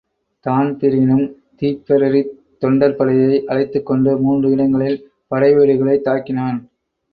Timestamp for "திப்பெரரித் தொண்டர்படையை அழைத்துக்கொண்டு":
1.59-4.19